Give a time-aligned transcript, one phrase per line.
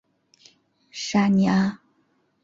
[0.89, 1.79] 沙尼阿。